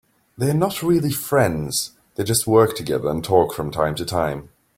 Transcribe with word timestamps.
They 0.35 0.49
are 0.49 0.55
not 0.55 0.81
really 0.81 1.11
friends, 1.11 1.91
they 2.15 2.23
just 2.23 2.47
work 2.47 2.75
together 2.75 3.07
and 3.07 3.23
talk 3.23 3.53
from 3.53 3.69
time 3.69 3.93
to 3.97 4.03
time. 4.03 4.49